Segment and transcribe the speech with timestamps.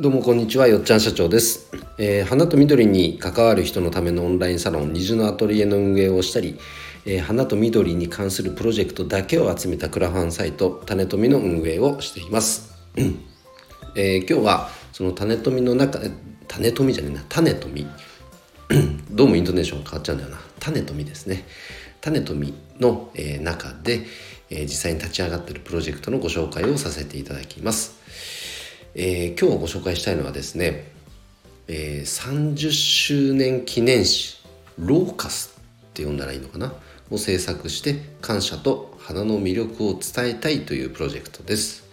[0.00, 6.56] どうもこんにちはよっちゃん社長です、えー、花と緑に関わる人のためのオンラインサロン虹のアトリエの運営をしたり、
[7.04, 12.72] えー、花と緑に関するプロジェクトだけを集めたクラファンサイト種富の運営をしています、
[13.96, 15.98] えー、今日はその種富の中
[16.46, 17.86] 種富じゃねえな種富。
[19.10, 20.38] どうもイントネーション変わっちゃうんだよな。
[20.60, 21.44] 種富ですね。
[22.00, 24.06] 種富の、え中で、
[24.48, 27.97] え実際に立ち上がっているプロジェクトのご紹介をさせていただきます。
[28.94, 30.90] えー、今日ご紹介したいのはですね、
[31.68, 34.38] えー、30周年記念誌
[34.78, 36.72] ローカスって呼んだらいいのかな？
[37.10, 41.84] を制作して感謝と花の魅力を伝えたいというプロジェクトです、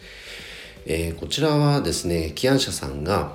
[0.86, 3.34] えー、こちらはですね起案者さんが、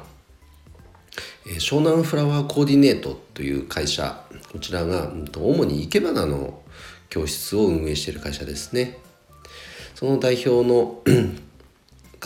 [1.46, 6.60] え、湘南フラワーコーディネートという会社こちらが、主に生け花の
[7.08, 8.98] 教室を運営している会社ですね。
[9.94, 11.02] その代表の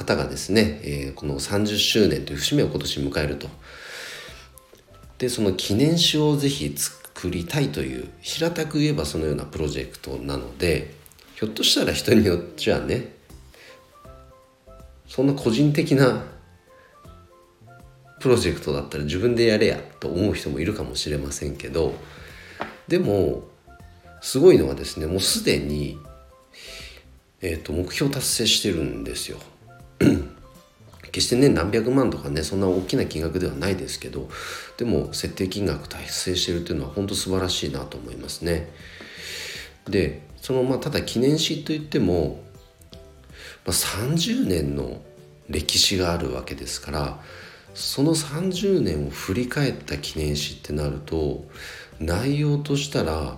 [0.05, 3.48] 方がですね、えー、この30周年という節目を今年迎えると。
[5.19, 10.92] でその記念誌をぜひ作りたいという平たく言えばそのようなプロジェクトなので
[11.36, 13.14] ひょっとしたら人によっちゃね
[15.06, 16.25] そんな個人的な
[18.20, 21.94] プロジェクトだったら自分でやれやと思う人もいるかもしれませんけど
[22.88, 23.44] でも
[24.20, 25.98] すごいのはですねもうすでに、
[27.41, 29.38] えーと目標達成してるんですよ。
[31.12, 34.28] 決してね何百万とかねそんな大きな金額ではないですけど
[34.77, 38.70] でも設定金額達成してるっていうのは本当素晴らしいなと思いますね。
[39.88, 42.42] でそのまあただ記念誌といっても、
[42.92, 42.98] ま
[43.66, 45.00] あ、30年の
[45.48, 47.20] 歴史があるわけですから
[47.75, 51.44] その30年を振り返った記念誌ってなると
[52.00, 53.36] 内容としたら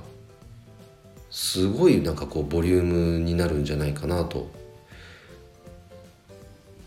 [1.31, 4.51] すごいなんかこうボリュームになるんじゃないかなと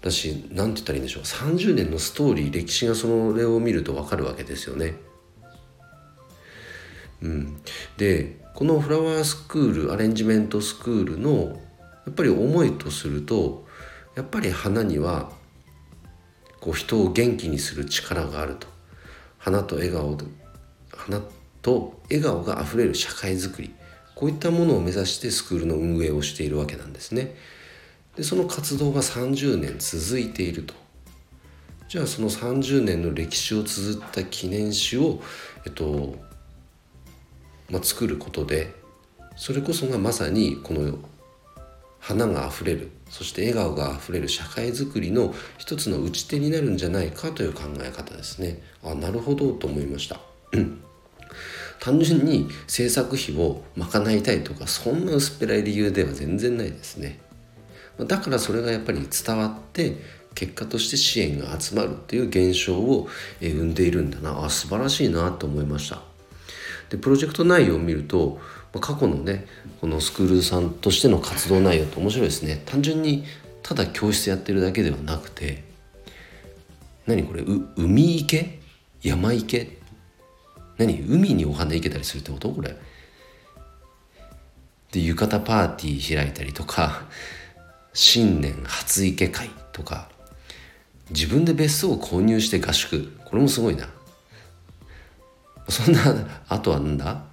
[0.01, 4.95] だし何て言ったらいいんでしょう30年のストーリー歴史がそれを見ると分かるわけですよね。
[7.21, 7.61] うん、
[7.97, 11.59] でこのフラワースクールアレンジメントスクールの
[12.05, 13.65] やっぱり思いとすると
[14.15, 15.31] やっぱり花には
[16.61, 18.67] こう人を元気にする力があると
[19.37, 20.17] 花と笑顔
[20.91, 21.21] 花
[21.61, 23.73] と笑顔があふれる社会づくり
[24.15, 27.35] こういったものを目指してスクールの運営をしているわけなんですね。
[28.19, 30.73] でその活動が30年続いていると。
[31.87, 35.21] じゃあその30年の歴史を綴った記念誌を、
[35.65, 36.17] えっと
[37.69, 38.75] まあ、作ることで
[39.37, 40.99] それこそがまさにこの
[41.99, 48.61] 花があふれるそして笑顔があふれる社会づくりの一つの打ち手になるんじゃないかという考え方ですね。
[48.83, 50.19] あなるほどと思いました。
[51.79, 57.28] 単純に制作費を賄いたいとかそんな薄っぺらい理由では全然ないですね。
[58.05, 59.97] だからそれがやっぱり伝わって
[60.35, 63.07] 結果として支援が集まるっていう現象を
[63.41, 64.45] 生んでいるんだな。
[64.45, 66.01] あ素晴らしいなと思いました。
[66.89, 68.39] でプロジェクト内容を見ると
[68.79, 69.45] 過去のね
[69.81, 72.61] このスクールさんとしての活動内容って面白いですね。
[72.65, 73.25] 単純に
[73.63, 75.63] ただ教室やってるだけではなくて
[77.05, 77.43] 何これ
[77.75, 78.59] 海池？
[79.01, 79.77] 山池？
[80.77, 81.01] 何？
[81.01, 82.49] 海にお花行けたりするってこと？
[82.49, 82.75] これ。
[84.91, 87.03] で浴衣パーティー開いたりとか
[87.93, 90.09] 新年初池会とか
[91.09, 93.11] 自分で別荘を購入して合宿。
[93.25, 93.87] これもすごいな。
[95.67, 96.01] そんな
[96.47, 97.23] あとはなんだ？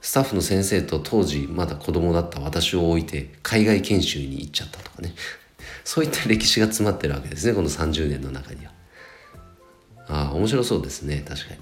[0.00, 5.14] スタッフの先生と当時まだ子供だった私を置いて海外研修に行っちゃったとかね。
[5.84, 8.72] そういった歴史が詰まってるわけですねこの30年の中には。
[10.08, 11.54] ああ面白そうですね確か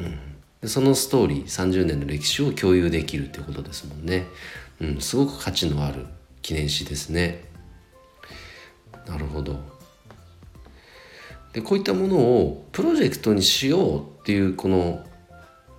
[0.00, 0.06] に。
[0.06, 0.18] うん。
[0.62, 4.26] でそのストーリー30年の歴史を共有できるってことですもんね。
[4.80, 6.06] うん、すごく価値のある
[6.42, 7.44] 記念誌ですね。
[9.06, 9.60] なるほど。
[11.52, 15.04] でこういったものをプロジェクトにしようっていうこの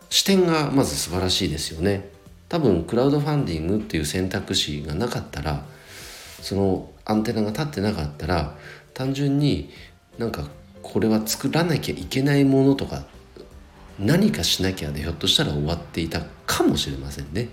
[0.10, 2.10] 視点がまず素晴らしいですよね。
[2.50, 5.66] 多分クラウドファンディングっていう選択肢がなかったら
[6.42, 8.56] そのアンテナが立ってなかったら
[8.94, 9.70] 単純に
[10.18, 10.48] なんか
[10.82, 13.04] これは作らなきゃいけないものとか
[14.00, 17.50] 何かしなきゃでひょっとしたら終わっていたかもしれませんね。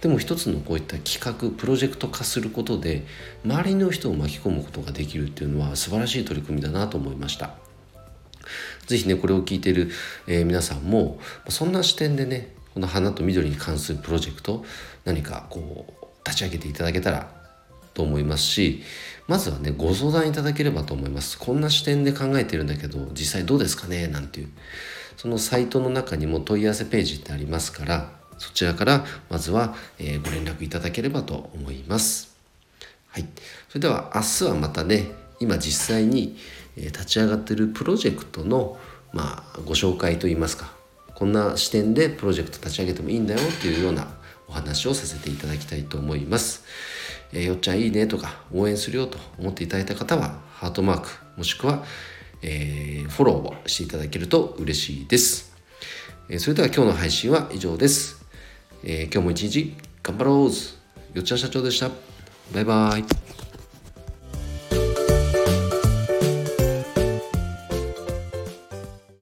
[0.00, 3.04] でも一つのこういった企画プロジェクト化することで
[3.44, 7.54] 周りの人を巻き込むことができるっていうのは素晴らしい取り組みだなと思いました。
[8.86, 9.90] 是非ねこれを聞いてる、
[10.26, 14.64] えー、皆さんもそんな視点でねこの花と緑に関するプロジェクト
[15.04, 17.30] 何かこう立ち上げていただけたら
[17.92, 18.82] と思いますし
[19.26, 24.06] まずはねご相談いただければと思いますこんな視点で考えてるんだけど実際どうですかね？
[24.06, 24.48] なんていう
[25.16, 32.36] そのサイトの中にも問い合わせページってありますからそちらからまずは、えご連絡いただければと思います。
[33.08, 33.26] はい。
[33.68, 36.36] それでは明日はまたね、今実際に
[36.76, 38.78] 立ち上がってるプロジェクトの、
[39.12, 40.72] まあ、ご紹介といいますか
[41.14, 44.06] こんな視点でプロジェクト立ち上げてもいいんだよっていうような
[44.46, 46.64] お話をさせていただきたいと思います。
[47.32, 51.84] えー、よっちゃんいいねとか応援するよと思っていただいた方はハートマークもしくは、
[52.42, 55.52] えー、フォローをしていただけると嬉しいです。
[56.28, 58.17] えー、それでは今日の配信は以上です。
[58.84, 60.34] え今日も一日頑張ろう
[61.14, 61.90] よっちゃん社長でした。
[62.52, 63.17] バイバイ。